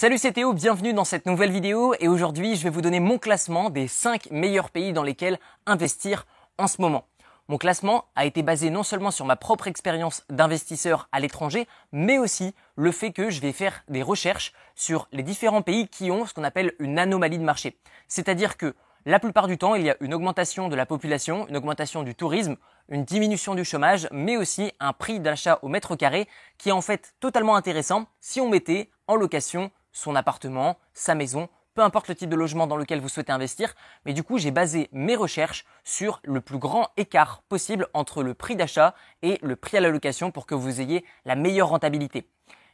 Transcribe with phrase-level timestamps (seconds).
[0.00, 3.18] Salut c'est Théo, bienvenue dans cette nouvelle vidéo et aujourd'hui je vais vous donner mon
[3.18, 6.24] classement des 5 meilleurs pays dans lesquels investir
[6.56, 7.08] en ce moment.
[7.48, 12.16] Mon classement a été basé non seulement sur ma propre expérience d'investisseur à l'étranger, mais
[12.16, 16.26] aussi le fait que je vais faire des recherches sur les différents pays qui ont
[16.26, 17.76] ce qu'on appelle une anomalie de marché.
[18.06, 21.56] C'est-à-dire que la plupart du temps, il y a une augmentation de la population, une
[21.56, 22.54] augmentation du tourisme,
[22.88, 26.82] une diminution du chômage, mais aussi un prix d'achat au mètre carré qui est en
[26.82, 32.14] fait totalement intéressant si on mettait en location son appartement, sa maison, peu importe le
[32.14, 33.74] type de logement dans lequel vous souhaitez investir.
[34.06, 38.34] Mais du coup, j'ai basé mes recherches sur le plus grand écart possible entre le
[38.34, 42.28] prix d'achat et le prix à la location pour que vous ayez la meilleure rentabilité.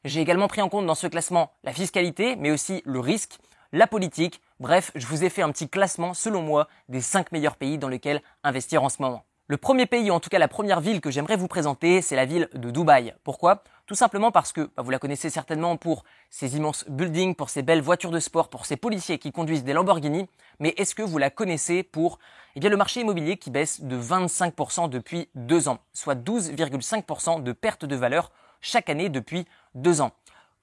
[0.05, 3.39] J'ai également pris en compte dans ce classement la fiscalité, mais aussi le risque,
[3.73, 4.43] la politique.
[4.61, 7.89] Bref, je vous ai fait un petit classement, selon moi, des 5 meilleurs pays dans
[7.89, 9.25] lesquels investir en ce moment.
[9.47, 12.17] Le premier pays, ou en tout cas la première ville que j'aimerais vous présenter, c'est
[12.17, 13.15] la ville de Dubaï.
[13.25, 13.63] Pourquoi?
[13.85, 17.61] Tout simplement parce que bah, vous la connaissez certainement pour ses immenses buildings, pour ses
[17.61, 20.31] belles voitures de sport, pour ses policiers qui conduisent des Lamborghini.
[20.61, 22.19] Mais est-ce que vous la connaissez pour
[22.57, 27.53] eh bien, le marché immobilier qui baisse de 25% depuis deux ans, soit 12,5% de
[27.53, 28.33] perte de valeur
[28.63, 30.13] chaque année depuis deux ans?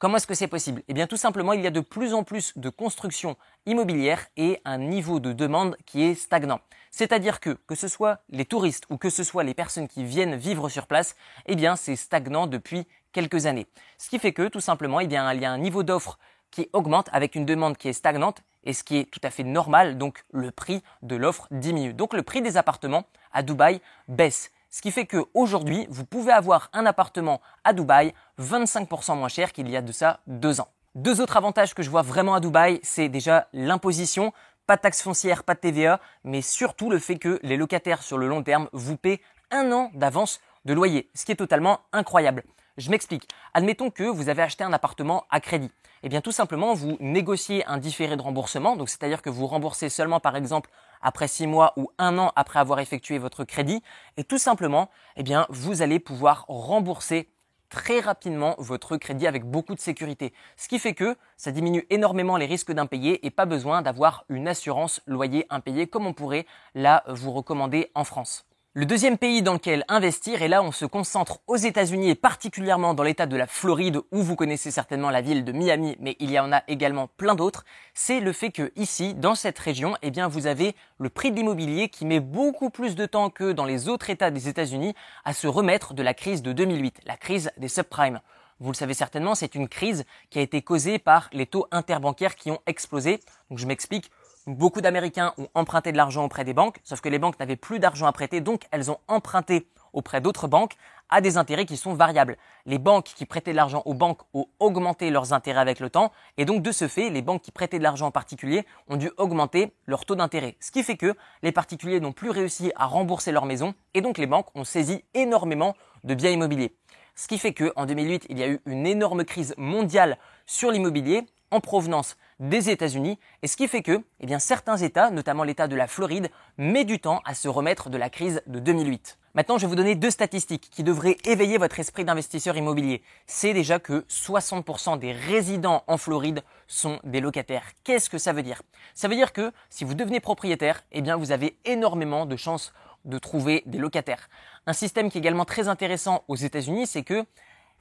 [0.02, 0.82] Comment est-ce que c'est possible?
[0.88, 4.60] Eh bien tout simplement, il y a de plus en plus de construction immobilière et
[4.66, 6.60] un niveau de demande qui est stagnant.
[6.90, 10.36] C'est-à-dire que que ce soit les touristes ou que ce soit les personnes qui viennent
[10.36, 13.68] vivre sur place, eh bien c'est stagnant depuis quelques années.
[14.00, 16.18] Ce qui fait que tout simplement, eh bien il y a un niveau d'offre
[16.50, 19.44] qui augmente avec une demande qui est stagnante et ce qui est tout à fait
[19.44, 21.94] normal, donc le prix de l'offre diminue.
[21.94, 24.52] Donc le prix des appartements à Dubaï baisse.
[24.74, 29.70] Ce qui fait qu'aujourd'hui, vous pouvez avoir un appartement à Dubaï 25% moins cher qu'il
[29.70, 30.70] y a de ça deux ans.
[30.96, 34.32] Deux autres avantages que je vois vraiment à Dubaï, c'est déjà l'imposition,
[34.68, 38.18] pas de taxe foncière, pas de TVA, mais surtout le fait que les locataires sur
[38.18, 39.20] le long terme vous paient
[39.52, 42.44] un an d'avance de loyer, ce qui est totalement incroyable.
[42.78, 43.28] Je m'explique.
[43.54, 45.72] Admettons que vous avez acheté un appartement à crédit.
[46.04, 48.76] Eh bien, tout simplement, vous négociez un différé de remboursement.
[48.76, 50.70] Donc, c'est-à-dire que vous remboursez seulement, par exemple,
[51.02, 53.84] après six mois ou un an après avoir effectué votre crédit.
[54.16, 57.30] Et tout simplement, eh bien, vous allez pouvoir rembourser
[57.70, 60.34] très rapidement votre crédit avec beaucoup de sécurité.
[60.58, 64.48] Ce qui fait que ça diminue énormément les risques d'impayés et pas besoin d'avoir une
[64.48, 68.46] assurance loyer impayé comme on pourrait là vous recommander en France.
[68.74, 72.94] Le deuxième pays dans lequel investir, et là on se concentre aux États-Unis et particulièrement
[72.94, 76.32] dans l'état de la Floride où vous connaissez certainement la ville de Miami, mais il
[76.32, 80.10] y en a également plein d'autres, c'est le fait que ici, dans cette région, eh
[80.10, 83.66] bien vous avez le prix de l'immobilier qui met beaucoup plus de temps que dans
[83.66, 84.96] les autres États des États-Unis
[85.26, 88.22] à se remettre de la crise de 2008, la crise des subprimes.
[88.62, 92.36] Vous le savez certainement, c'est une crise qui a été causée par les taux interbancaires
[92.36, 93.20] qui ont explosé.
[93.50, 94.12] Donc je m'explique,
[94.48, 97.78] Beaucoup d'Américains ont emprunté de l'argent auprès des banques, sauf que les banques n'avaient plus
[97.78, 100.74] d'argent à prêter, donc elles ont emprunté auprès d'autres banques
[101.10, 102.38] à des intérêts qui sont variables.
[102.66, 106.12] Les banques qui prêtaient de l'argent aux banques ont augmenté leurs intérêts avec le temps,
[106.38, 109.12] et donc de ce fait, les banques qui prêtaient de l'argent en particulier ont dû
[109.18, 110.56] augmenter leur taux d'intérêt.
[110.60, 111.14] Ce qui fait que
[111.44, 115.04] les particuliers n'ont plus réussi à rembourser leur maison, et donc les banques ont saisi
[115.14, 116.74] énormément de biens immobiliers.
[117.14, 120.72] Ce qui fait que en 2008, il y a eu une énorme crise mondiale sur
[120.72, 125.44] l'immobilier en provenance des États-Unis, et ce qui fait que eh bien, certains États, notamment
[125.44, 129.18] l'État de la Floride, met du temps à se remettre de la crise de 2008.
[129.34, 133.02] Maintenant, je vais vous donner deux statistiques qui devraient éveiller votre esprit d'investisseur immobilier.
[133.28, 137.64] C'est déjà que 60% des résidents en Floride sont des locataires.
[137.86, 138.62] Qu'est-ce que ça veut dire?
[138.94, 142.74] Ça veut dire que si vous devenez propriétaire, eh bien, vous avez énormément de chances
[143.06, 144.30] de trouver des locataires.
[144.68, 147.26] Un système qui est également très intéressant aux États-Unis, c'est que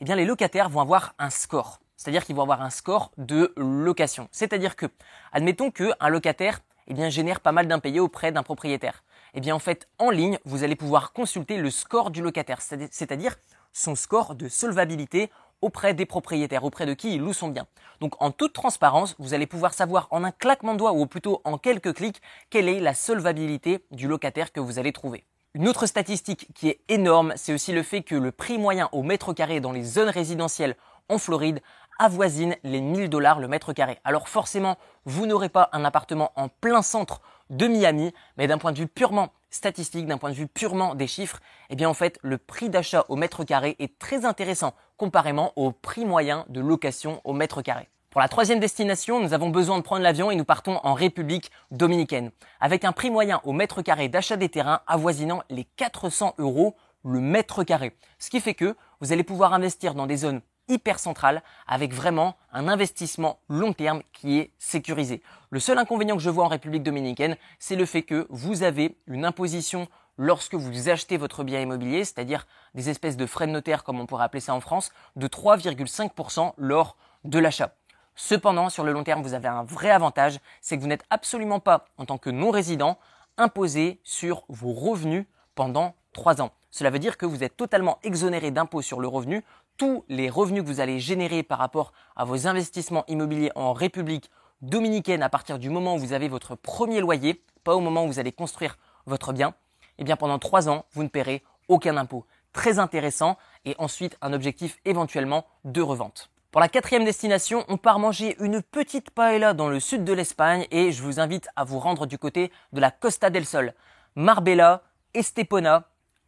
[0.00, 1.80] eh bien, les locataires vont avoir un score.
[2.00, 4.28] C'est-à-dire qu'ils vont avoir un score de location.
[4.32, 4.86] C'est-à-dire que,
[5.32, 9.04] admettons qu'un locataire eh bien, génère pas mal d'impayés auprès d'un propriétaire.
[9.34, 13.36] Eh bien, en fait, en ligne, vous allez pouvoir consulter le score du locataire, c'est-à-dire
[13.74, 17.66] son score de solvabilité auprès des propriétaires, auprès de qui il loue son bien.
[18.00, 21.42] Donc en toute transparence, vous allez pouvoir savoir en un claquement de doigts ou plutôt
[21.44, 25.26] en quelques clics quelle est la solvabilité du locataire que vous allez trouver.
[25.52, 29.02] Une autre statistique qui est énorme, c'est aussi le fait que le prix moyen au
[29.02, 30.76] mètre carré dans les zones résidentielles
[31.10, 31.60] en Floride
[32.00, 34.00] avoisine les 1000 dollars le mètre carré.
[34.04, 37.20] Alors forcément, vous n'aurez pas un appartement en plein centre
[37.50, 41.06] de Miami, mais d'un point de vue purement statistique, d'un point de vue purement des
[41.06, 45.52] chiffres, eh bien en fait, le prix d'achat au mètre carré est très intéressant comparément
[45.56, 47.88] au prix moyen de location au mètre carré.
[48.08, 51.50] Pour la troisième destination, nous avons besoin de prendre l'avion et nous partons en République
[51.70, 52.30] dominicaine,
[52.60, 57.20] avec un prix moyen au mètre carré d'achat des terrains avoisinant les 400 euros le
[57.20, 57.96] mètre carré.
[58.18, 60.40] Ce qui fait que vous allez pouvoir investir dans des zones
[60.70, 65.22] hyper centrale avec vraiment un investissement long terme qui est sécurisé.
[65.50, 68.96] Le seul inconvénient que je vois en République dominicaine, c'est le fait que vous avez
[69.06, 73.84] une imposition lorsque vous achetez votre bien immobilier, c'est-à-dire des espèces de frais de notaire
[73.84, 77.74] comme on pourrait appeler ça en France, de 3,5% lors de l'achat.
[78.16, 81.58] Cependant, sur le long terme, vous avez un vrai avantage, c'est que vous n'êtes absolument
[81.58, 82.98] pas, en tant que non-résident,
[83.38, 85.24] imposé sur vos revenus
[85.54, 86.52] pendant 3 ans.
[86.70, 89.44] Cela veut dire que vous êtes totalement exonéré d'impôts sur le revenu.
[89.76, 94.30] Tous les revenus que vous allez générer par rapport à vos investissements immobiliers en République
[94.62, 98.08] dominicaine à partir du moment où vous avez votre premier loyer, pas au moment où
[98.08, 99.54] vous allez construire votre bien,
[99.98, 102.26] eh bien pendant 3 ans, vous ne paierez aucun impôt.
[102.52, 106.30] Très intéressant et ensuite un objectif éventuellement de revente.
[106.50, 110.66] Pour la quatrième destination, on part manger une petite paella dans le sud de l'Espagne
[110.72, 113.72] et je vous invite à vous rendre du côté de la Costa del Sol.
[114.16, 114.82] Marbella,
[115.14, 115.84] Estepona,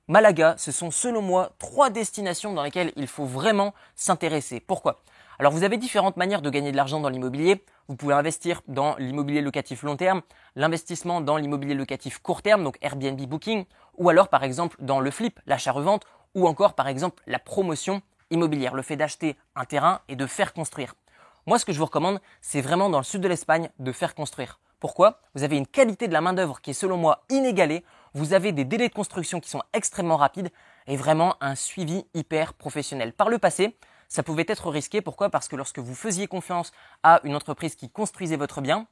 [0.08, 4.58] Malaga, ce sont selon moi trois destinations dans lesquelles il faut vraiment s'intéresser.
[4.58, 5.00] Pourquoi?
[5.38, 7.64] Alors vous avez différentes manières de gagner de l'argent dans l'immobilier.
[7.86, 10.22] Vous pouvez investir dans l'immobilier locatif long terme,
[10.56, 13.64] l'investissement dans l'immobilier locatif court terme, donc Airbnb Booking,
[13.96, 18.74] ou alors par exemple dans le flip, l'achat-revente, ou encore par exemple la promotion immobilière,
[18.74, 20.94] le fait d'acheter un terrain et de faire construire.
[21.46, 24.16] Moi, ce que je vous recommande, c'est vraiment dans le sud de l'Espagne de faire
[24.16, 24.58] construire.
[24.80, 25.20] Pourquoi?
[25.36, 27.84] Vous avez une qualité de la main-d'œuvre qui est selon moi inégalée.
[28.14, 30.50] Vous avez des délais de construction qui sont extrêmement rapides
[30.86, 33.14] et vraiment un suivi hyper professionnel.
[33.14, 33.76] Par le passé,
[34.08, 35.00] ça pouvait être risqué.
[35.00, 35.30] Pourquoi?
[35.30, 36.72] Parce que lorsque vous faisiez confiance
[37.02, 38.86] à une entreprise qui construisait votre bien,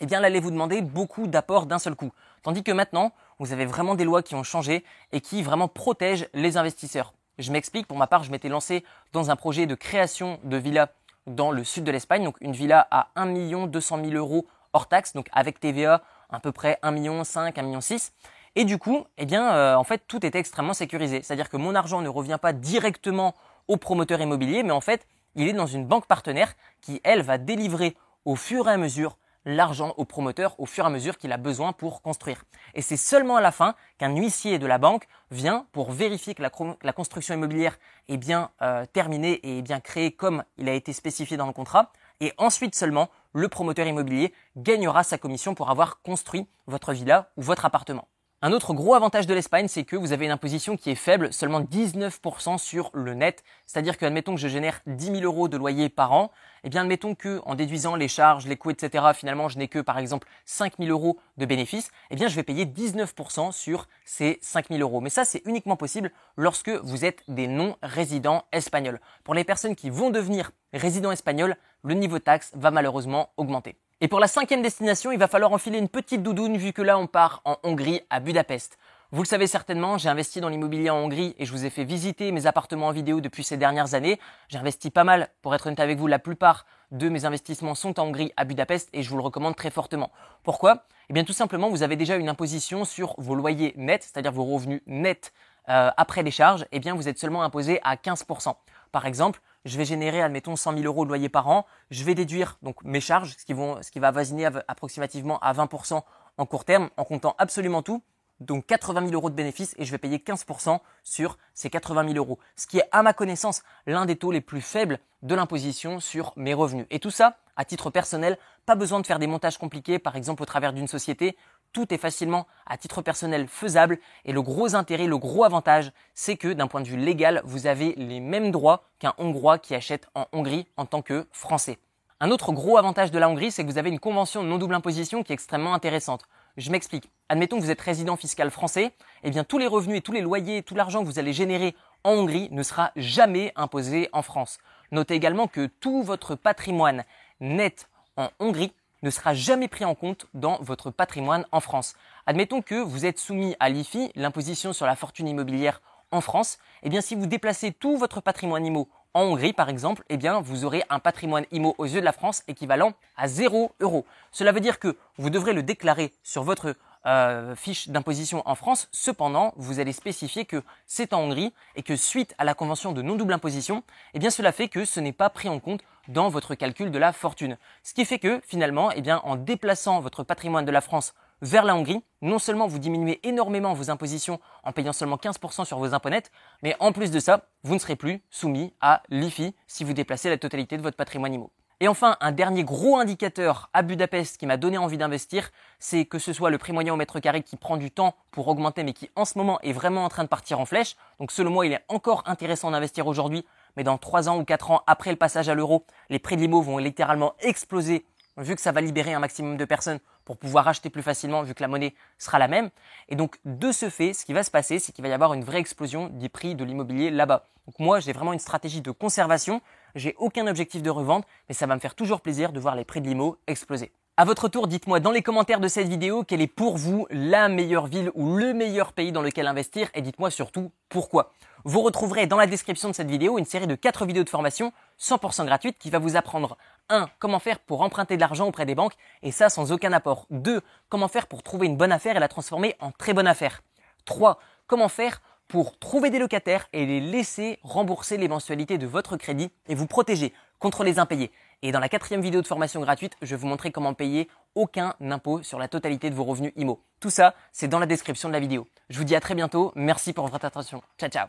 [0.00, 2.12] eh bien, elle allait vous demander beaucoup d'apports d'un seul coup.
[2.42, 6.28] Tandis que maintenant, vous avez vraiment des lois qui ont changé et qui vraiment protègent
[6.34, 7.14] les investisseurs.
[7.38, 10.90] Je m'explique, pour ma part, je m'étais lancé dans un projet de création de villa
[11.26, 15.14] dans le sud de l'Espagne, donc une villa à 1 200 000 euros hors taxe,
[15.14, 18.12] donc avec TVA à peu près 1 million 5, 1 million 6.
[18.58, 21.22] Et du coup, eh bien, euh, en fait, tout était extrêmement sécurisé.
[21.22, 23.36] C'est-à-dire que mon argent ne revient pas directement
[23.68, 25.06] au promoteur immobilier, mais en fait,
[25.36, 29.16] il est dans une banque partenaire qui, elle, va délivrer au fur et à mesure
[29.44, 32.42] l'argent au promoteur au fur et à mesure qu'il a besoin pour construire.
[32.74, 36.42] Et c'est seulement à la fin qu'un huissier de la banque vient pour vérifier que
[36.42, 37.78] la, construction immobilière
[38.08, 41.52] est bien euh, terminée et est bien créée comme il a été spécifié dans le
[41.52, 41.92] contrat.
[42.18, 47.42] Et ensuite seulement, le promoteur immobilier gagnera sa commission pour avoir construit votre villa ou
[47.42, 48.08] votre appartement.
[48.40, 51.32] Un autre gros avantage de l'Espagne, c'est que vous avez une imposition qui est faible,
[51.32, 53.42] seulement 19% sur le net.
[53.66, 56.30] C'est-à-dire que, admettons que je génère 10 000 euros de loyer par an,
[56.62, 59.80] eh bien, admettons que, en déduisant les charges, les coûts, etc., finalement, je n'ai que,
[59.80, 64.38] par exemple, 5 000 euros de bénéfices, eh bien, je vais payer 19% sur ces
[64.40, 65.00] 5 000 euros.
[65.00, 69.00] Mais ça, c'est uniquement possible lorsque vous êtes des non-résidents espagnols.
[69.24, 73.74] Pour les personnes qui vont devenir résidents espagnols, le niveau taxe va malheureusement augmenter.
[74.00, 76.96] Et pour la cinquième destination, il va falloir enfiler une petite doudoune vu que là
[77.00, 78.78] on part en Hongrie à Budapest.
[79.10, 81.82] Vous le savez certainement, j'ai investi dans l'immobilier en Hongrie et je vous ai fait
[81.82, 84.20] visiter mes appartements en vidéo depuis ces dernières années.
[84.50, 87.98] J'ai investi pas mal, pour être honnête avec vous, la plupart de mes investissements sont
[87.98, 90.12] en Hongrie à Budapest et je vous le recommande très fortement.
[90.44, 90.84] Pourquoi?
[91.10, 94.44] Eh bien tout simplement, vous avez déjà une imposition sur vos loyers nets, c'est-à-dire vos
[94.44, 95.32] revenus nets
[95.68, 98.54] euh, après les charges, eh bien vous êtes seulement imposé à 15%.
[98.92, 102.14] Par exemple, je vais générer, admettons, 100 000 euros de loyer par an, je vais
[102.14, 106.02] déduire donc mes charges, ce qui, va voisiner approximativement à 20%
[106.38, 108.02] en court terme, en comptant absolument tout,
[108.40, 112.16] donc 80 000 euros de bénéfices et je vais payer 15% sur ces 80 000
[112.16, 112.38] euros.
[112.56, 116.32] Ce qui est, à ma connaissance, l'un des taux les plus faibles de l'imposition sur
[116.36, 116.86] mes revenus.
[116.90, 120.42] Et tout ça, à titre personnel, pas besoin de faire des montages compliqués, par exemple
[120.42, 121.36] au travers d'une société.
[121.72, 123.98] Tout est facilement, à titre personnel, faisable.
[124.24, 127.66] Et le gros intérêt, le gros avantage, c'est que d'un point de vue légal, vous
[127.66, 131.78] avez les mêmes droits qu'un Hongrois qui achète en Hongrie en tant que Français.
[132.20, 134.74] Un autre gros avantage de la Hongrie, c'est que vous avez une convention de non-double
[134.74, 136.24] imposition qui est extrêmement intéressante.
[136.56, 137.08] Je m'explique.
[137.28, 138.92] Admettons que vous êtes résident fiscal français,
[139.22, 141.76] eh bien tous les revenus et tous les loyers, tout l'argent que vous allez générer
[142.02, 144.58] en Hongrie ne sera jamais imposé en France.
[144.90, 147.04] Notez également que tout votre patrimoine
[147.38, 151.94] net en Hongrie ne sera jamais pris en compte dans votre patrimoine en France.
[152.26, 156.88] Admettons que vous êtes soumis à l'IFI, l'imposition sur la fortune immobilière en France, eh
[156.88, 160.64] bien si vous déplacez tout votre patrimoine IMO en Hongrie, par exemple, eh bien, vous
[160.64, 164.04] aurez un patrimoine IMO aux yeux de la France équivalent à 0 euros.
[164.32, 166.76] Cela veut dire que vous devrez le déclarer sur votre
[167.06, 168.88] euh, fiche d'imposition en France.
[168.92, 173.02] Cependant, vous allez spécifier que c'est en Hongrie et que suite à la convention de
[173.02, 173.82] non-double imposition,
[174.14, 176.98] eh bien, cela fait que ce n'est pas pris en compte dans votre calcul de
[176.98, 177.58] la fortune.
[177.82, 181.64] Ce qui fait que finalement, eh bien, en déplaçant votre patrimoine de la France vers
[181.64, 185.94] la Hongrie, non seulement vous diminuez énormément vos impositions en payant seulement 15% sur vos
[185.94, 189.84] impôts nets, mais en plus de ça, vous ne serez plus soumis à l'IFI si
[189.84, 191.52] vous déplacez la totalité de votre patrimoine immo.
[191.80, 196.18] Et enfin, un dernier gros indicateur à Budapest qui m'a donné envie d'investir, c'est que
[196.18, 198.92] ce soit le prix moyen au mètre carré qui prend du temps pour augmenter, mais
[198.92, 200.96] qui en ce moment est vraiment en train de partir en flèche.
[201.20, 203.44] Donc selon moi, il est encore intéressant d'investir aujourd'hui,
[203.76, 206.40] mais dans 3 ans ou 4 ans après le passage à l'euro, les prix de
[206.40, 208.04] l'IMO vont littéralement exploser
[208.38, 211.54] vu que ça va libérer un maximum de personnes pour pouvoir acheter plus facilement vu
[211.54, 212.70] que la monnaie sera la même.
[213.08, 215.32] Et donc de ce fait, ce qui va se passer, c'est qu'il va y avoir
[215.32, 217.44] une vraie explosion des prix de l'immobilier là-bas.
[217.66, 219.60] Donc moi, j'ai vraiment une stratégie de conservation.
[219.94, 222.84] J'ai aucun objectif de revente, mais ça va me faire toujours plaisir de voir les
[222.84, 223.92] prix de l'IMO exploser.
[224.20, 227.48] À votre tour, dites-moi dans les commentaires de cette vidéo quelle est pour vous la
[227.48, 231.32] meilleure ville ou le meilleur pays dans lequel investir et dites-moi surtout pourquoi.
[231.62, 234.72] Vous retrouverez dans la description de cette vidéo une série de 4 vidéos de formation
[234.98, 236.56] 100% gratuites qui va vous apprendre
[236.88, 237.08] 1.
[237.20, 240.26] Comment faire pour emprunter de l'argent auprès des banques et ça sans aucun apport.
[240.30, 240.62] 2.
[240.88, 243.60] Comment faire pour trouver une bonne affaire et la transformer en très bonne affaire.
[244.04, 244.40] 3.
[244.66, 249.50] Comment faire pour trouver des locataires et les laisser rembourser les mensualités de votre crédit
[249.68, 251.32] et vous protéger contre les impayés.
[251.62, 254.94] Et dans la quatrième vidéo de formation gratuite, je vais vous montrer comment payer aucun
[255.00, 256.80] impôt sur la totalité de vos revenus IMO.
[257.00, 258.66] Tout ça, c'est dans la description de la vidéo.
[258.90, 259.72] Je vous dis à très bientôt.
[259.74, 260.82] Merci pour votre attention.
[260.98, 261.26] Ciao, ciao.